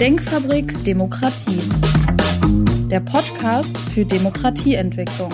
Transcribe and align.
Denkfabrik 0.00 0.84
Demokratie. 0.84 1.58
Der 2.90 3.00
Podcast 3.00 3.78
für 3.78 4.04
Demokratieentwicklung. 4.04 5.30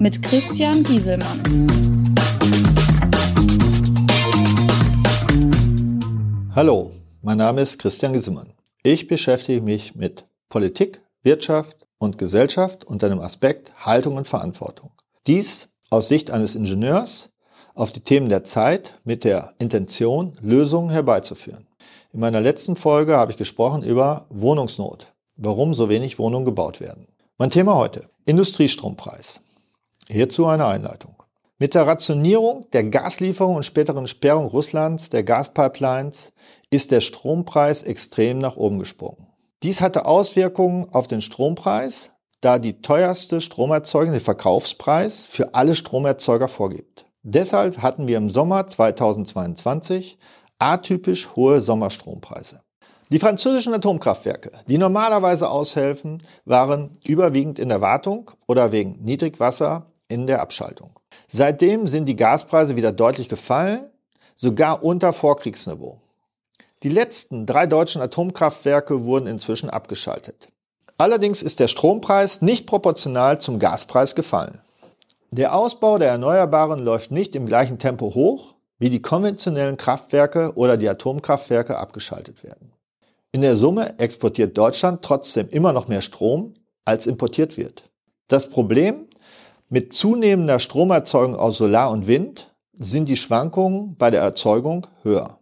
Mit 0.00 0.20
Christian 0.24 0.82
Gieselmann. 0.82 1.68
Hallo, 6.52 6.90
mein 7.20 7.38
Name 7.38 7.60
ist 7.60 7.78
Christian 7.78 8.12
Gieselmann. 8.12 8.54
Ich 8.82 9.06
beschäftige 9.06 9.60
mich 9.60 9.94
mit 9.94 10.26
Politik, 10.48 11.00
Wirtschaft 11.22 11.86
und 11.98 12.18
Gesellschaft 12.18 12.82
unter 12.82 13.08
dem 13.08 13.20
Aspekt 13.20 13.72
Haltung 13.76 14.16
und 14.16 14.26
Verantwortung. 14.26 14.90
Dies 15.28 15.68
aus 15.90 16.08
Sicht 16.08 16.32
eines 16.32 16.56
Ingenieurs 16.56 17.30
auf 17.74 17.92
die 17.92 18.00
Themen 18.00 18.28
der 18.28 18.42
Zeit 18.42 18.98
mit 19.04 19.22
der 19.22 19.54
Intention, 19.60 20.36
Lösungen 20.42 20.90
herbeizuführen. 20.90 21.68
In 22.14 22.20
meiner 22.20 22.42
letzten 22.42 22.76
Folge 22.76 23.16
habe 23.16 23.32
ich 23.32 23.38
gesprochen 23.38 23.82
über 23.82 24.26
Wohnungsnot, 24.28 25.14
warum 25.38 25.72
so 25.72 25.88
wenig 25.88 26.18
Wohnungen 26.18 26.44
gebaut 26.44 26.78
werden. 26.78 27.08
Mein 27.38 27.48
Thema 27.48 27.74
heute, 27.76 28.10
Industriestrompreis. 28.26 29.40
Hierzu 30.08 30.44
eine 30.44 30.66
Einleitung. 30.66 31.14
Mit 31.58 31.72
der 31.72 31.86
Rationierung 31.86 32.66
der 32.74 32.84
Gaslieferung 32.84 33.56
und 33.56 33.64
späteren 33.64 34.06
Sperrung 34.06 34.44
Russlands 34.44 35.08
der 35.08 35.22
Gaspipelines 35.22 36.32
ist 36.68 36.90
der 36.90 37.00
Strompreis 37.00 37.80
extrem 37.80 38.40
nach 38.40 38.56
oben 38.56 38.78
gesprungen. 38.78 39.28
Dies 39.62 39.80
hatte 39.80 40.04
Auswirkungen 40.04 40.88
auf 40.92 41.06
den 41.06 41.22
Strompreis, 41.22 42.10
da 42.42 42.58
die 42.58 42.82
teuerste 42.82 43.40
Stromerzeugung 43.40 44.12
den 44.12 44.20
Verkaufspreis 44.20 45.24
für 45.24 45.54
alle 45.54 45.74
Stromerzeuger 45.74 46.48
vorgibt. 46.48 47.06
Deshalb 47.22 47.78
hatten 47.78 48.06
wir 48.06 48.18
im 48.18 48.28
Sommer 48.28 48.66
2022 48.66 50.18
atypisch 50.62 51.28
hohe 51.34 51.60
Sommerstrompreise. 51.60 52.62
Die 53.10 53.18
französischen 53.18 53.74
Atomkraftwerke, 53.74 54.52
die 54.68 54.78
normalerweise 54.78 55.50
aushelfen, 55.50 56.22
waren 56.44 56.96
überwiegend 57.04 57.58
in 57.58 57.68
der 57.68 57.80
Wartung 57.80 58.30
oder 58.46 58.72
wegen 58.72 58.92
Niedrigwasser 59.02 59.86
in 60.08 60.26
der 60.26 60.40
Abschaltung. 60.40 60.98
Seitdem 61.28 61.88
sind 61.88 62.06
die 62.06 62.16
Gaspreise 62.16 62.76
wieder 62.76 62.92
deutlich 62.92 63.28
gefallen, 63.28 63.90
sogar 64.36 64.82
unter 64.82 65.12
Vorkriegsniveau. 65.12 66.00
Die 66.84 66.88
letzten 66.88 67.44
drei 67.44 67.66
deutschen 67.66 68.00
Atomkraftwerke 68.00 69.04
wurden 69.04 69.26
inzwischen 69.26 69.68
abgeschaltet. 69.68 70.48
Allerdings 70.96 71.42
ist 71.42 71.60
der 71.60 71.68
Strompreis 71.68 72.40
nicht 72.40 72.66
proportional 72.66 73.40
zum 73.40 73.58
Gaspreis 73.58 74.14
gefallen. 74.14 74.60
Der 75.32 75.54
Ausbau 75.54 75.98
der 75.98 76.10
Erneuerbaren 76.10 76.84
läuft 76.84 77.10
nicht 77.10 77.34
im 77.34 77.46
gleichen 77.46 77.78
Tempo 77.78 78.14
hoch, 78.14 78.54
wie 78.82 78.90
die 78.90 79.00
konventionellen 79.00 79.76
Kraftwerke 79.76 80.54
oder 80.56 80.76
die 80.76 80.88
Atomkraftwerke 80.88 81.78
abgeschaltet 81.78 82.42
werden. 82.42 82.72
In 83.30 83.40
der 83.40 83.54
Summe 83.54 83.96
exportiert 84.00 84.58
Deutschland 84.58 85.02
trotzdem 85.02 85.48
immer 85.50 85.72
noch 85.72 85.86
mehr 85.86 86.02
Strom, 86.02 86.54
als 86.84 87.06
importiert 87.06 87.56
wird. 87.56 87.84
Das 88.26 88.50
Problem 88.50 89.06
mit 89.68 89.92
zunehmender 89.92 90.58
Stromerzeugung 90.58 91.36
aus 91.36 91.58
Solar 91.58 91.92
und 91.92 92.08
Wind 92.08 92.52
sind 92.72 93.08
die 93.08 93.16
Schwankungen 93.16 93.94
bei 93.96 94.10
der 94.10 94.20
Erzeugung 94.20 94.88
höher. 95.04 95.38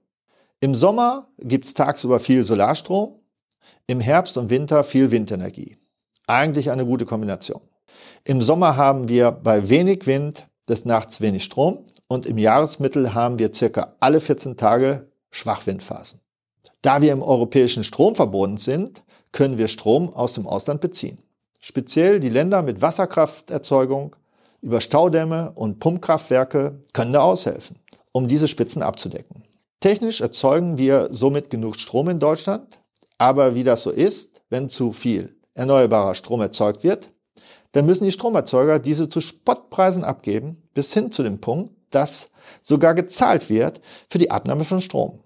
Im 0.60 0.74
Sommer 0.74 1.28
gibt 1.38 1.64
es 1.64 1.72
tagsüber 1.72 2.20
viel 2.20 2.44
Solarstrom, 2.44 3.20
im 3.86 4.00
Herbst 4.00 4.36
und 4.36 4.50
Winter 4.50 4.84
viel 4.84 5.10
Windenergie. 5.10 5.78
Eigentlich 6.26 6.70
eine 6.70 6.84
gute 6.84 7.06
Kombination. 7.06 7.62
Im 8.24 8.42
Sommer 8.42 8.76
haben 8.76 9.08
wir 9.08 9.30
bei 9.32 9.70
wenig 9.70 10.06
Wind 10.06 10.46
des 10.68 10.84
Nachts 10.84 11.22
wenig 11.22 11.42
Strom 11.42 11.86
und 12.10 12.26
im 12.26 12.38
Jahresmittel 12.38 13.14
haben 13.14 13.38
wir 13.38 13.54
circa 13.54 13.94
alle 14.00 14.20
14 14.20 14.56
Tage 14.56 15.06
Schwachwindphasen. 15.30 16.20
Da 16.82 17.00
wir 17.00 17.12
im 17.12 17.22
europäischen 17.22 17.84
Stromverbund 17.84 18.60
sind, 18.60 19.04
können 19.30 19.58
wir 19.58 19.68
Strom 19.68 20.12
aus 20.12 20.32
dem 20.32 20.48
Ausland 20.48 20.80
beziehen. 20.80 21.18
Speziell 21.60 22.18
die 22.18 22.28
Länder 22.28 22.62
mit 22.62 22.82
Wasserkrafterzeugung 22.82 24.16
über 24.60 24.80
Staudämme 24.80 25.52
und 25.54 25.78
Pumpkraftwerke 25.78 26.80
können 26.92 27.12
da 27.12 27.20
aushelfen, 27.20 27.78
um 28.10 28.26
diese 28.26 28.48
Spitzen 28.48 28.82
abzudecken. 28.82 29.44
Technisch 29.78 30.20
erzeugen 30.20 30.78
wir 30.78 31.10
somit 31.12 31.48
genug 31.48 31.76
Strom 31.76 32.08
in 32.08 32.18
Deutschland, 32.18 32.80
aber 33.18 33.54
wie 33.54 33.62
das 33.62 33.84
so 33.84 33.90
ist, 33.90 34.42
wenn 34.50 34.68
zu 34.68 34.90
viel 34.92 35.36
erneuerbarer 35.54 36.16
Strom 36.16 36.40
erzeugt 36.40 36.82
wird, 36.82 37.08
dann 37.70 37.86
müssen 37.86 38.04
die 38.04 38.12
Stromerzeuger 38.12 38.80
diese 38.80 39.08
zu 39.08 39.20
Spottpreisen 39.20 40.02
abgeben, 40.02 40.60
bis 40.74 40.92
hin 40.92 41.12
zu 41.12 41.22
dem 41.22 41.40
Punkt, 41.40 41.72
dass 41.90 42.30
sogar 42.62 42.94
gezahlt 42.94 43.50
wird 43.50 43.80
für 44.08 44.18
die 44.18 44.30
Abnahme 44.30 44.64
von 44.64 44.80
Strom. 44.80 45.20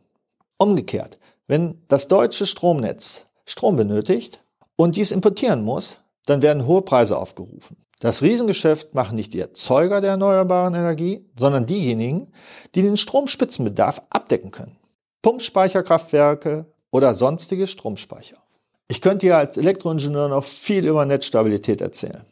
Umgekehrt, 0.59 1.19
wenn 1.47 1.83
das 1.89 2.09
deutsche 2.09 2.47
Stromnetz 2.47 3.27
Strom 3.45 3.77
benötigt 3.77 4.41
und 4.77 4.97
dies 4.97 5.11
importieren 5.11 5.63
muss, 5.63 5.99
dann 6.27 6.43
werden 6.43 6.67
hohe 6.67 6.83
Preise 6.83 7.19
aufgerufen. 7.19 7.77
Das 8.01 8.23
Riesengeschäft 8.23 8.95
machen 8.95 9.17
nicht 9.17 9.33
die 9.33 9.41
Erzeuger 9.41 10.01
der 10.01 10.13
erneuerbaren 10.13 10.75
Energie, 10.75 11.25
sondern 11.39 11.67
diejenigen, 11.67 12.33
die 12.75 12.83
den 12.83 12.97
Stromspitzenbedarf 12.97 14.03
abdecken 14.11 14.51
können. 14.51 14.77
Pumpspeicherkraftwerke 15.23 16.67
oder 16.91 17.15
sonstige 17.15 17.67
Stromspeicher. 17.67 18.37
Ich 18.89 19.01
könnte 19.01 19.27
hier 19.27 19.39
als 19.39 19.57
Elektroingenieur 19.57 20.29
noch 20.29 20.45
viel 20.45 20.87
über 20.87 21.07
Netzstabilität 21.07 21.81
erzählen. 21.81 22.27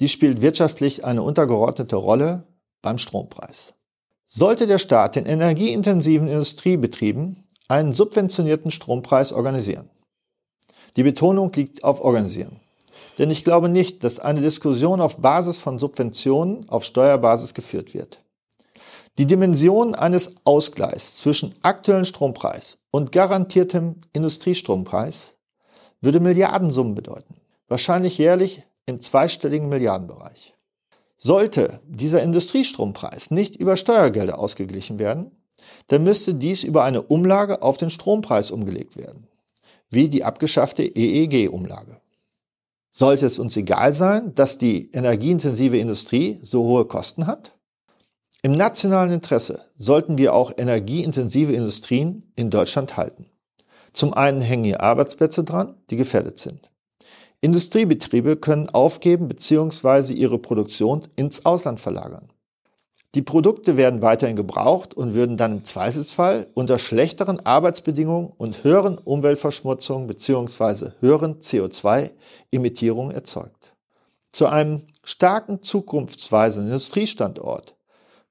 Die 0.00 0.08
spielt 0.08 0.42
wirtschaftlich 0.42 1.04
eine 1.04 1.22
untergeordnete 1.22 1.96
Rolle 1.96 2.44
beim 2.84 2.98
Strompreis. 2.98 3.74
Sollte 4.28 4.66
der 4.66 4.78
Staat 4.78 5.16
den 5.16 5.26
energieintensiven 5.26 6.28
Industriebetrieben 6.28 7.44
einen 7.68 7.94
subventionierten 7.94 8.70
Strompreis 8.70 9.32
organisieren? 9.32 9.90
Die 10.96 11.02
Betonung 11.02 11.52
liegt 11.54 11.82
auf 11.82 12.00
organisieren. 12.00 12.60
Denn 13.18 13.30
ich 13.30 13.44
glaube 13.44 13.68
nicht, 13.68 14.04
dass 14.04 14.18
eine 14.18 14.40
Diskussion 14.40 15.00
auf 15.00 15.18
Basis 15.18 15.58
von 15.58 15.78
Subventionen 15.78 16.68
auf 16.68 16.84
Steuerbasis 16.84 17.54
geführt 17.54 17.94
wird. 17.94 18.20
Die 19.18 19.26
Dimension 19.26 19.94
eines 19.94 20.34
Ausgleichs 20.44 21.16
zwischen 21.16 21.54
aktuellem 21.62 22.04
Strompreis 22.04 22.78
und 22.90 23.12
garantiertem 23.12 24.00
Industriestrompreis 24.12 25.34
würde 26.00 26.18
Milliardensummen 26.18 26.94
bedeuten. 26.94 27.36
Wahrscheinlich 27.68 28.18
jährlich 28.18 28.64
im 28.86 29.00
zweistelligen 29.00 29.68
Milliardenbereich. 29.68 30.53
Sollte 31.16 31.80
dieser 31.86 32.22
Industriestrompreis 32.22 33.30
nicht 33.30 33.56
über 33.56 33.76
Steuergelder 33.76 34.38
ausgeglichen 34.38 34.98
werden, 34.98 35.30
dann 35.88 36.04
müsste 36.04 36.34
dies 36.34 36.64
über 36.64 36.84
eine 36.84 37.02
Umlage 37.02 37.62
auf 37.62 37.76
den 37.76 37.90
Strompreis 37.90 38.50
umgelegt 38.50 38.96
werden, 38.96 39.28
wie 39.90 40.08
die 40.08 40.24
abgeschaffte 40.24 40.82
EEG-Umlage. 40.82 42.00
Sollte 42.90 43.26
es 43.26 43.38
uns 43.38 43.56
egal 43.56 43.92
sein, 43.92 44.34
dass 44.34 44.58
die 44.58 44.90
energieintensive 44.92 45.76
Industrie 45.78 46.38
so 46.42 46.62
hohe 46.64 46.84
Kosten 46.84 47.26
hat? 47.26 47.52
Im 48.42 48.52
nationalen 48.52 49.10
Interesse 49.10 49.64
sollten 49.78 50.18
wir 50.18 50.34
auch 50.34 50.52
energieintensive 50.56 51.52
Industrien 51.52 52.30
in 52.36 52.50
Deutschland 52.50 52.96
halten. 52.96 53.26
Zum 53.92 54.12
einen 54.12 54.40
hängen 54.40 54.64
hier 54.64 54.80
Arbeitsplätze 54.80 55.44
dran, 55.44 55.76
die 55.90 55.96
gefährdet 55.96 56.38
sind. 56.38 56.70
Industriebetriebe 57.44 58.36
können 58.36 58.70
aufgeben 58.70 59.28
bzw. 59.28 60.14
ihre 60.14 60.38
Produktion 60.38 61.02
ins 61.14 61.44
Ausland 61.44 61.78
verlagern. 61.78 62.26
Die 63.14 63.20
Produkte 63.20 63.76
werden 63.76 64.00
weiterhin 64.00 64.34
gebraucht 64.34 64.94
und 64.94 65.12
würden 65.12 65.36
dann 65.36 65.58
im 65.58 65.64
Zweifelsfall 65.64 66.46
unter 66.54 66.78
schlechteren 66.78 67.44
Arbeitsbedingungen 67.44 68.32
und 68.38 68.64
höheren 68.64 68.96
Umweltverschmutzungen 68.96 70.06
bzw. 70.06 70.92
höheren 71.00 71.40
CO2-Emittierungen 71.40 73.14
erzeugt. 73.14 73.74
Zu 74.32 74.46
einem 74.46 74.86
starken 75.04 75.62
zukunftsweisenden 75.62 76.72
Industriestandort 76.72 77.76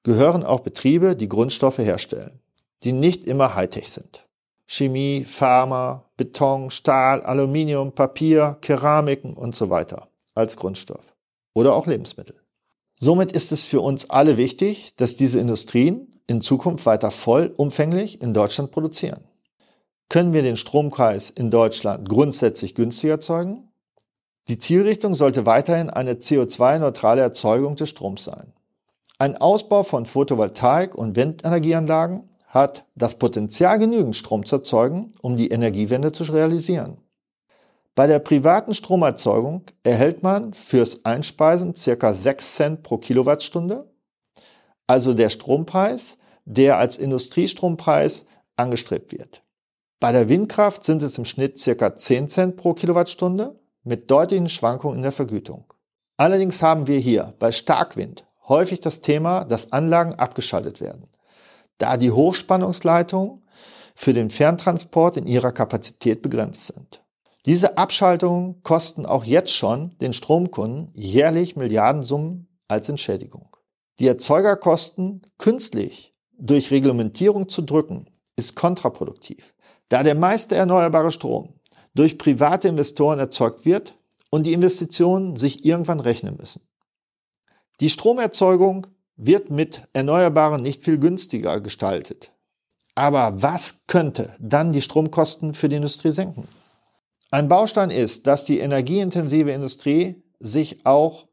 gehören 0.02 0.44
auch 0.44 0.62
Betriebe, 0.62 1.16
die 1.16 1.30
Grundstoffe 1.30 1.78
herstellen, 1.78 2.40
die 2.82 2.94
nicht 2.94 3.26
immer 3.26 3.54
Hightech 3.54 3.92
sind. 3.92 4.26
Chemie, 4.66 5.26
Pharma, 5.26 6.10
Beton, 6.18 6.70
Stahl, 6.70 7.22
Aluminium, 7.22 7.92
Papier, 7.94 8.58
Keramiken 8.62 9.34
und 9.34 9.56
so 9.56 9.70
weiter 9.70 10.10
als 10.36 10.56
Grundstoff. 10.56 11.04
Oder 11.54 11.76
auch 11.76 11.86
Lebensmittel. 11.86 12.40
Somit 12.96 13.32
ist 13.32 13.52
es 13.52 13.64
für 13.64 13.82
uns 13.82 14.10
alle 14.10 14.38
wichtig, 14.38 14.94
dass 14.96 15.18
diese 15.18 15.40
Industrien 15.40 16.22
in 16.28 16.42
Zukunft 16.42 16.86
weiter 16.86 17.12
vollumfänglich 17.12 18.22
in 18.22 18.34
Deutschland 18.34 18.72
produzieren. 18.72 19.28
Können 20.10 20.34
wir 20.34 20.44
den 20.44 20.56
Strompreis 20.56 21.30
in 21.30 21.52
Deutschland 21.52 22.08
grundsätzlich 22.08 22.76
günstiger 22.76 23.14
erzeugen? 23.14 23.70
Die 24.48 24.58
Zielrichtung 24.58 25.16
sollte 25.16 25.46
weiterhin 25.46 25.90
eine 25.90 26.16
CO2-neutrale 26.16 27.22
Erzeugung 27.22 27.76
des 27.76 27.90
Stroms 27.90 28.26
sein. 28.26 28.54
Ein 29.18 29.38
Ausbau 29.38 29.84
von 29.84 30.06
Photovoltaik- 30.06 30.96
und 30.96 31.16
Windenergieanlagen 31.16 32.30
hat 32.54 32.86
das 32.94 33.16
Potenzial, 33.18 33.80
genügend 33.80 34.16
Strom 34.16 34.46
zu 34.46 34.58
erzeugen, 34.58 35.16
um 35.22 35.36
die 35.36 35.48
Energiewende 35.48 36.12
zu 36.12 36.24
realisieren. 36.24 37.02
Bei 37.96 38.06
der 38.06 38.20
privaten 38.20 38.76
Stromerzeugung 38.76 39.64
erhält 39.82 40.22
man 40.22 40.54
fürs 40.54 41.04
Einspeisen 41.04 41.74
circa 41.76 42.14
6 42.14 42.56
Cent 42.56 42.84
pro 42.84 42.98
Kilowattstunde, 42.98 43.92
also 44.86 45.16
der 45.16 45.30
Strompreis, 45.30 46.18
der 46.46 46.78
als 46.78 46.98
Industriestrompreis 46.98 48.26
angestrebt 48.56 49.12
wird. 49.12 49.42
Bei 50.00 50.12
der 50.12 50.30
Windkraft 50.30 50.84
sind 50.84 51.02
es 51.02 51.18
im 51.18 51.26
Schnitt 51.26 51.58
circa 51.58 51.96
10 51.96 52.28
Cent 52.28 52.56
pro 52.56 52.74
Kilowattstunde 52.74 53.60
mit 53.84 54.12
deutlichen 54.12 54.50
Schwankungen 54.50 54.98
in 54.98 55.04
der 55.04 55.12
Vergütung. 55.12 55.74
Allerdings 56.18 56.62
haben 56.62 56.86
wir 56.88 57.00
hier 57.00 57.34
bei 57.40 57.52
Starkwind 57.52 58.26
häufig 58.48 58.80
das 58.80 59.02
Thema, 59.02 59.44
dass 59.44 59.72
Anlagen 59.72 60.14
abgeschaltet 60.16 60.82
werden, 60.82 61.10
da 61.78 61.98
die 61.98 62.12
Hochspannungsleitungen 62.12 63.44
für 63.96 64.14
den 64.14 64.30
Ferntransport 64.30 65.18
in 65.18 65.28
ihrer 65.28 65.52
Kapazität 65.52 66.22
begrenzt 66.22 66.74
sind. 66.74 67.04
Diese 67.46 67.78
Abschaltungen 67.78 68.64
kosten 68.64 69.06
auch 69.06 69.26
jetzt 69.26 69.54
schon 69.54 69.98
den 70.00 70.14
Stromkunden 70.14 70.90
jährlich 70.94 71.56
Milliardensummen 71.56 72.48
als 72.68 72.90
Entschädigung. 72.90 73.56
Die 74.00 74.08
Erzeugerkosten 74.08 75.22
künstlich 75.38 76.14
durch 76.38 76.72
Reglementierung 76.72 77.50
zu 77.50 77.62
drücken, 77.62 78.10
ist 78.36 78.56
kontraproduktiv, 78.56 79.54
da 79.90 80.04
der 80.04 80.16
meiste 80.16 80.56
erneuerbare 80.56 81.12
Strom 81.12 81.60
durch 81.94 82.18
private 82.18 82.68
Investoren 82.68 83.20
erzeugt 83.20 83.66
wird 83.66 83.96
und 84.32 84.46
die 84.46 84.54
Investitionen 84.54 85.36
sich 85.36 85.64
irgendwann 85.64 86.00
rechnen 86.00 86.38
müssen. 86.38 86.68
Die 87.80 87.90
Stromerzeugung 87.90 88.88
wird 89.16 89.50
mit 89.50 89.82
Erneuerbaren 89.94 90.62
nicht 90.62 90.84
viel 90.84 90.98
günstiger 90.98 91.62
gestaltet. 91.62 92.32
Aber 92.96 93.42
was 93.42 93.86
könnte 93.88 94.36
dann 94.40 94.72
die 94.72 94.82
Stromkosten 94.82 95.54
für 95.54 95.70
die 95.70 95.78
Industrie 95.78 96.12
senken? 96.12 96.48
Ein 97.32 97.48
Baustein 97.48 97.90
ist, 97.90 98.28
dass 98.28 98.46
die 98.46 98.60
energieintensive 98.60 99.52
Industrie 99.52 100.24
sich 100.40 100.86
auch 100.86 101.28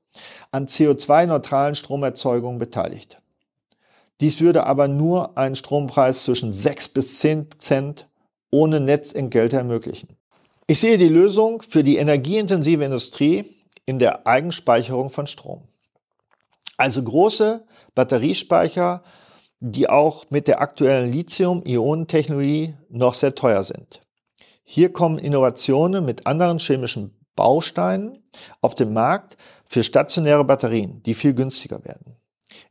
an 0.50 0.66
CO2-neutralen 0.66 1.74
Stromerzeugungen 1.74 2.58
beteiligt. 2.58 3.20
Dies 4.20 4.40
würde 4.40 4.66
aber 4.66 4.88
nur 4.88 5.36
einen 5.38 5.54
Strompreis 5.54 6.22
zwischen 6.22 6.52
6 6.52 6.90
bis 6.90 7.18
10 7.18 7.48
Cent 7.58 8.08
ohne 8.50 8.80
Netzentgelte 8.80 9.56
ermöglichen. 9.56 10.08
Ich 10.66 10.80
sehe 10.80 10.98
die 10.98 11.08
Lösung 11.08 11.62
für 11.62 11.82
die 11.82 11.96
energieintensive 11.96 12.84
Industrie 12.84 13.44
in 13.86 13.98
der 13.98 14.26
Eigenspeicherung 14.26 15.10
von 15.10 15.26
Strom. 15.26 15.62
Also 16.76 17.02
große 17.02 17.64
Batteriespeicher, 17.94 19.02
die 19.60 19.88
auch 19.88 20.25
mit 20.31 20.48
der 20.48 20.60
aktuellen 20.60 21.12
Lithium-Ionen-Technologie 21.12 22.75
noch 22.88 23.14
sehr 23.14 23.34
teuer 23.34 23.62
sind. 23.64 24.00
Hier 24.64 24.92
kommen 24.92 25.19
Innovationen 25.19 26.04
mit 26.04 26.26
anderen 26.26 26.58
chemischen 26.58 27.19
Bausteinen 27.37 28.22
auf 28.60 28.75
den 28.75 28.92
Markt 28.92 29.37
für 29.66 29.84
stationäre 29.84 30.44
Batterien, 30.44 31.02
die 31.02 31.14
viel 31.14 31.34
günstiger 31.34 31.84
werden. 31.84 32.16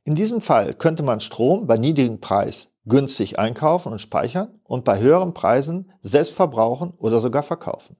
In 0.03 0.15
diesem 0.15 0.41
Fall 0.41 0.73
könnte 0.73 1.03
man 1.03 1.19
Strom 1.19 1.67
bei 1.67 1.77
niedrigem 1.77 2.19
Preis 2.19 2.67
günstig 2.85 3.37
einkaufen 3.37 3.91
und 3.91 3.99
speichern 3.99 4.59
und 4.63 4.83
bei 4.83 4.99
höheren 4.99 5.33
Preisen 5.33 5.91
selbst 6.01 6.33
verbrauchen 6.33 6.93
oder 6.97 7.21
sogar 7.21 7.43
verkaufen. 7.43 7.97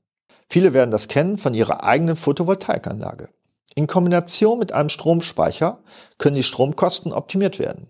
Viele 0.50 0.74
werden 0.74 0.92
das 0.92 1.07
kennen 1.07 1.38
von 1.38 1.54
ihrer 1.54 1.83
eigenen 1.83 2.16
Photovoltaikanlage. 2.16 3.30
In 3.80 3.88
Kombination 3.88 4.60
mit 4.60 4.74
einem 4.74 4.90
Stromspeicher 4.90 5.81
können 6.18 6.36
die 6.36 6.44
Stromkosten 6.44 7.14
optimiert 7.14 7.60
werden, 7.60 7.88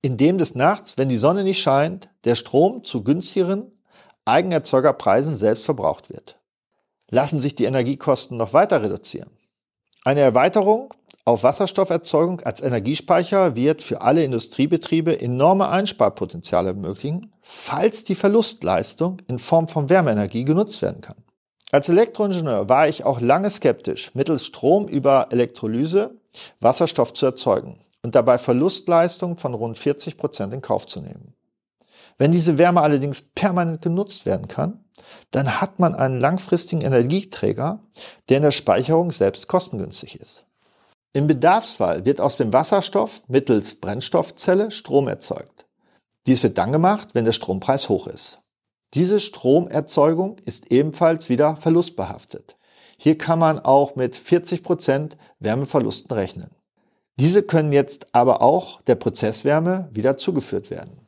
indem 0.00 0.38
des 0.38 0.54
Nachts, 0.54 0.96
wenn 0.96 1.10
die 1.10 1.18
Sonne 1.18 1.44
nicht 1.44 1.60
scheint, 1.60 2.08
der 2.24 2.36
Strom 2.36 2.84
zu 2.84 3.04
günstigeren 3.04 3.70
Eigenerzeugerpreisen 4.24 5.36
selbst 5.36 5.66
verbraucht 5.66 6.08
wird. 6.08 6.40
Lassen 7.10 7.38
sich 7.38 7.54
die 7.54 7.66
Energiekosten 7.66 8.38
noch 8.38 8.54
weiter 8.54 8.82
reduzieren. 8.82 9.28
Eine 10.04 10.20
Erweiterung 10.20 10.94
auf 11.26 11.42
Wasserstofferzeugung 11.42 12.40
als 12.40 12.62
Energiespeicher 12.62 13.56
wird 13.56 13.82
für 13.82 14.00
alle 14.00 14.24
Industriebetriebe 14.24 15.20
enorme 15.20 15.68
Einsparpotenziale 15.68 16.68
ermöglichen, 16.68 17.30
falls 17.42 18.04
die 18.04 18.14
Verlustleistung 18.14 19.20
in 19.28 19.38
Form 19.38 19.68
von 19.68 19.90
Wärmeenergie 19.90 20.46
genutzt 20.46 20.80
werden 20.80 21.02
kann. 21.02 21.25
Als 21.72 21.88
Elektroingenieur 21.88 22.68
war 22.68 22.88
ich 22.88 23.04
auch 23.04 23.20
lange 23.20 23.50
skeptisch, 23.50 24.14
mittels 24.14 24.46
Strom 24.46 24.86
über 24.86 25.28
Elektrolyse 25.30 26.14
Wasserstoff 26.60 27.12
zu 27.12 27.26
erzeugen 27.26 27.78
und 28.02 28.14
dabei 28.14 28.38
Verlustleistungen 28.38 29.36
von 29.36 29.54
rund 29.54 29.76
40 29.76 30.16
Prozent 30.16 30.52
in 30.52 30.62
Kauf 30.62 30.86
zu 30.86 31.00
nehmen. 31.00 31.34
Wenn 32.18 32.32
diese 32.32 32.56
Wärme 32.56 32.80
allerdings 32.80 33.22
permanent 33.22 33.82
genutzt 33.82 34.26
werden 34.26 34.48
kann, 34.48 34.84
dann 35.30 35.60
hat 35.60 35.78
man 35.78 35.94
einen 35.94 36.20
langfristigen 36.20 36.82
Energieträger, 36.82 37.80
der 38.28 38.36
in 38.38 38.42
der 38.44 38.52
Speicherung 38.52 39.12
selbst 39.12 39.48
kostengünstig 39.48 40.18
ist. 40.18 40.44
Im 41.12 41.26
Bedarfsfall 41.26 42.04
wird 42.04 42.20
aus 42.20 42.36
dem 42.36 42.52
Wasserstoff 42.52 43.22
mittels 43.26 43.74
Brennstoffzelle 43.80 44.70
Strom 44.70 45.08
erzeugt. 45.08 45.66
Dies 46.26 46.42
wird 46.42 46.58
dann 46.58 46.72
gemacht, 46.72 47.08
wenn 47.14 47.24
der 47.24 47.32
Strompreis 47.32 47.88
hoch 47.88 48.06
ist. 48.06 48.38
Diese 48.94 49.20
Stromerzeugung 49.20 50.38
ist 50.44 50.72
ebenfalls 50.72 51.28
wieder 51.28 51.56
verlustbehaftet. 51.56 52.56
Hier 52.96 53.18
kann 53.18 53.38
man 53.38 53.58
auch 53.58 53.96
mit 53.96 54.16
40 54.16 54.62
Prozent 54.62 55.16
Wärmeverlusten 55.38 56.16
rechnen. 56.16 56.50
Diese 57.18 57.42
können 57.42 57.72
jetzt 57.72 58.06
aber 58.12 58.42
auch 58.42 58.82
der 58.82 58.94
Prozesswärme 58.94 59.88
wieder 59.92 60.16
zugeführt 60.16 60.70
werden. 60.70 61.06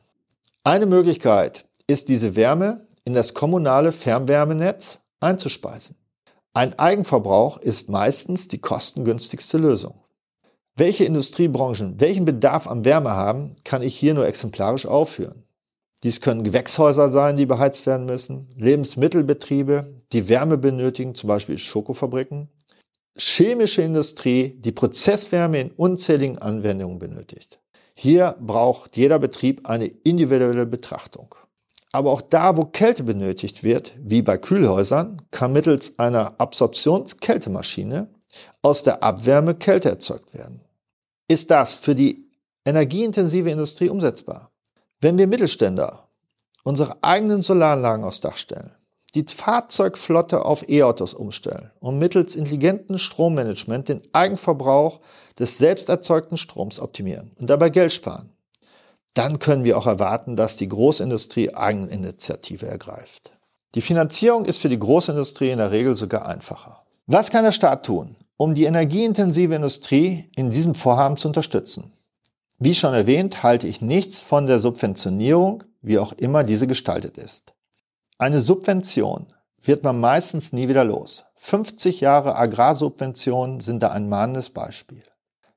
Eine 0.63 0.85
Möglichkeit 0.85 1.65
ist 1.87 2.09
diese 2.09 2.35
Wärme 2.35 2.87
in 3.05 3.13
das 3.13 3.33
kommunale 3.33 3.91
Fernwärmenetz 3.91 4.99
einzuspeisen. 5.19 5.95
Ein 6.53 6.77
Eigenverbrauch 6.77 7.57
ist 7.57 7.89
meistens 7.89 8.47
die 8.47 8.59
kostengünstigste 8.59 9.57
Lösung. 9.57 10.03
Welche 10.75 11.05
Industriebranchen 11.05 11.99
welchen 11.99 12.25
Bedarf 12.25 12.67
an 12.67 12.85
Wärme 12.85 13.11
haben, 13.11 13.55
kann 13.63 13.81
ich 13.81 13.95
hier 13.95 14.13
nur 14.13 14.27
exemplarisch 14.27 14.85
aufführen. 14.85 15.43
Dies 16.03 16.21
können 16.21 16.43
Gewächshäuser 16.43 17.11
sein, 17.11 17.35
die 17.35 17.45
beheizt 17.45 17.85
werden 17.85 18.05
müssen, 18.05 18.47
Lebensmittelbetriebe, 18.55 19.93
die 20.13 20.29
Wärme 20.29 20.57
benötigen, 20.57 21.13
zum 21.13 21.27
Beispiel 21.27 21.57
Schokofabriken, 21.57 22.49
chemische 23.17 23.81
Industrie, 23.81 24.55
die 24.59 24.71
Prozesswärme 24.71 25.59
in 25.59 25.71
unzähligen 25.71 26.37
Anwendungen 26.37 26.99
benötigt. 26.99 27.59
Hier 27.93 28.37
braucht 28.39 28.95
jeder 28.95 29.19
Betrieb 29.19 29.67
eine 29.67 29.87
individuelle 29.87 30.65
Betrachtung. 30.65 31.35
Aber 31.91 32.11
auch 32.11 32.21
da, 32.21 32.55
wo 32.55 32.63
Kälte 32.65 33.03
benötigt 33.03 33.63
wird, 33.63 33.91
wie 33.99 34.21
bei 34.21 34.37
Kühlhäusern, 34.37 35.21
kann 35.31 35.51
mittels 35.51 35.97
einer 35.99 36.39
Absorptionskältemaschine 36.39 38.07
aus 38.61 38.83
der 38.83 39.03
Abwärme 39.03 39.55
Kälte 39.55 39.89
erzeugt 39.89 40.33
werden. 40.33 40.63
Ist 41.27 41.51
das 41.51 41.75
für 41.75 41.95
die 41.95 42.29
energieintensive 42.63 43.49
Industrie 43.49 43.89
umsetzbar? 43.89 44.51
Wenn 45.01 45.17
wir 45.17 45.27
Mittelständler 45.27 46.09
unsere 46.63 47.01
eigenen 47.01 47.41
Solaranlagen 47.41 48.03
aufs 48.03 48.19
Dach 48.19 48.35
stellen, 48.35 48.73
die 49.15 49.23
Fahrzeugflotte 49.23 50.43
auf 50.43 50.67
E-Autos 50.67 51.13
umstellen 51.13 51.71
und 51.79 51.99
mittels 51.99 52.35
intelligenten 52.35 52.99
Strommanagement 52.99 53.87
den 53.87 54.01
Eigenverbrauch 54.11 54.99
des 55.39 55.57
selbst 55.57 55.87
erzeugten 55.87 56.35
Stroms 56.35 56.81
optimieren 56.81 57.31
und 57.39 57.49
dabei 57.49 57.69
Geld 57.69 57.93
sparen, 57.93 58.33
dann 59.13 59.39
können 59.39 59.63
wir 59.63 59.77
auch 59.77 59.87
erwarten, 59.87 60.35
dass 60.35 60.57
die 60.57 60.67
Großindustrie 60.67 61.55
Eigeninitiative 61.55 62.67
ergreift. 62.67 63.31
Die 63.75 63.81
Finanzierung 63.81 64.43
ist 64.43 64.59
für 64.59 64.69
die 64.69 64.79
Großindustrie 64.79 65.51
in 65.51 65.59
der 65.59 65.71
Regel 65.71 65.95
sogar 65.95 66.25
einfacher. 66.25 66.83
Was 67.07 67.29
kann 67.29 67.45
der 67.45 67.53
Staat 67.53 67.85
tun, 67.85 68.17
um 68.35 68.53
die 68.53 68.65
energieintensive 68.65 69.55
Industrie 69.55 70.29
in 70.35 70.51
diesem 70.51 70.75
Vorhaben 70.75 71.15
zu 71.15 71.29
unterstützen? 71.29 71.93
Wie 72.61 72.75
schon 72.75 72.93
erwähnt, 72.93 73.41
halte 73.41 73.67
ich 73.67 73.79
nichts 73.79 74.21
von 74.21 74.45
der 74.45 74.59
Subventionierung, 74.59 75.63
wie 75.81 75.97
auch 75.97 76.11
immer 76.11 76.43
diese 76.43 76.67
gestaltet 76.67 77.17
ist. 77.17 77.53
Eine 78.17 78.41
Subvention 78.41 79.27
wird 79.63 79.83
man 79.83 80.01
meistens 80.01 80.51
nie 80.51 80.67
wieder 80.67 80.83
los. 80.83 81.23
50 81.37 82.01
Jahre 82.01 82.35
Agrarsubventionen 82.35 83.61
sind 83.61 83.81
da 83.81 83.91
ein 83.91 84.09
mahnendes 84.09 84.49
Beispiel. 84.49 85.05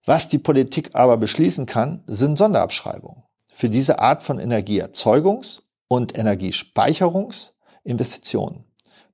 Was 0.06 0.28
die 0.28 0.38
Politik 0.38 0.90
aber 0.94 1.16
beschließen 1.16 1.66
kann, 1.66 2.04
sind 2.06 2.38
Sonderabschreibungen 2.38 3.24
für 3.52 3.68
diese 3.68 3.98
Art 3.98 4.22
von 4.22 4.40
Energieerzeugungs- 4.40 5.62
und 5.88 6.16
Energiespeicherungsinvestitionen, 6.16 8.64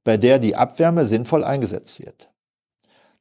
bei 0.04 0.18
der 0.18 0.38
die 0.38 0.56
Abwärme 0.56 1.06
sinnvoll 1.06 1.42
eingesetzt 1.42 2.00
wird. 2.00 2.28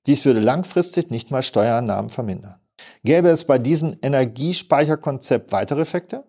Dies 0.08 0.26
würde 0.26 0.42
langfristig 0.42 1.10
nicht 1.10 1.32
mal 1.32 1.42
Steuereinnahmen 1.42 2.10
vermindern. 2.10 2.60
Gäbe 3.04 3.30
es 3.30 3.46
bei 3.46 3.58
diesem 3.58 3.96
Energiespeicherkonzept 4.02 5.52
weitere 5.52 5.82
Effekte? 5.82 6.24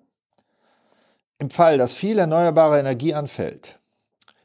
Im 1.38 1.50
Fall, 1.50 1.78
dass 1.78 1.94
viel 1.94 2.18
erneuerbare 2.18 2.80
Energie 2.80 3.14
anfällt, 3.14 3.78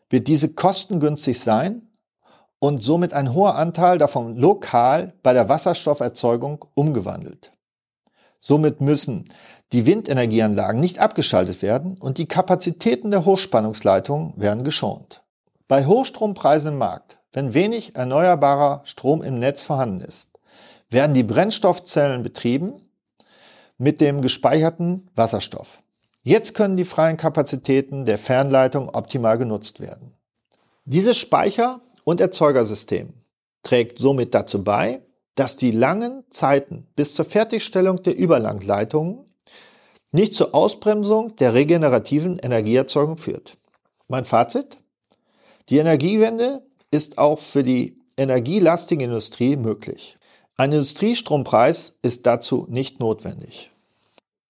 wird 0.09 0.27
diese 0.27 0.49
kostengünstig 0.49 1.39
sein 1.39 1.87
und 2.59 2.83
somit 2.83 3.13
ein 3.13 3.33
hoher 3.33 3.55
Anteil 3.55 3.97
davon 3.97 4.37
lokal 4.37 5.13
bei 5.23 5.33
der 5.33 5.49
Wasserstofferzeugung 5.49 6.65
umgewandelt. 6.75 7.51
Somit 8.37 8.79
müssen 8.79 9.25
die 9.71 9.85
Windenergieanlagen 9.85 10.79
nicht 10.79 10.99
abgeschaltet 10.99 11.61
werden 11.61 11.97
und 11.97 12.17
die 12.19 12.27
Kapazitäten 12.27 13.09
der 13.09 13.25
Hochspannungsleitungen 13.25 14.33
werden 14.35 14.63
geschont. 14.63 15.23
Bei 15.67 15.85
Hochstrompreisen 15.85 16.73
im 16.73 16.77
Markt, 16.77 17.17
wenn 17.31 17.55
wenig 17.55 17.95
erneuerbarer 17.95 18.81
Strom 18.83 19.23
im 19.23 19.39
Netz 19.39 19.63
vorhanden 19.63 20.01
ist, 20.01 20.32
werden 20.93 21.13
die 21.13 21.23
Brennstoffzellen 21.23 22.23
betrieben 22.23 22.81
mit 23.77 23.99
dem 23.99 24.21
gespeicherten 24.21 25.09
Wasserstoff. 25.15 25.81
Jetzt 26.21 26.53
können 26.53 26.77
die 26.77 26.85
freien 26.85 27.17
Kapazitäten 27.17 28.05
der 28.05 28.17
Fernleitung 28.17 28.89
optimal 28.89 29.37
genutzt 29.37 29.81
werden. 29.81 30.13
Dieses 30.85 31.17
Speicher- 31.17 31.81
und 32.05 32.21
Erzeugersystem 32.21 33.13
trägt 33.63 33.97
somit 33.97 34.33
dazu 34.33 34.63
bei, 34.63 35.01
dass 35.35 35.57
die 35.57 35.71
langen 35.71 36.23
Zeiten 36.29 36.87
bis 36.95 37.15
zur 37.15 37.25
Fertigstellung 37.25 38.03
der 38.03 38.17
Überlangleitungen 38.17 39.25
nicht 40.11 40.35
zur 40.35 40.53
Ausbremsung 40.53 41.35
der 41.37 41.53
regenerativen 41.55 42.37
Energieerzeugung 42.37 43.17
führt. 43.17 43.57
Mein 44.07 44.25
Fazit? 44.25 44.77
Die 45.69 45.77
Energiewende 45.77 46.61
ist 46.91 47.17
auch 47.17 47.39
für 47.39 47.63
die 47.63 47.99
energielastige 48.15 49.05
Industrie 49.05 49.55
möglich. 49.55 50.17
Ein 50.55 50.71
Industriestrompreis 50.71 51.97
ist 52.03 52.27
dazu 52.27 52.67
nicht 52.69 52.99
notwendig. 52.99 53.71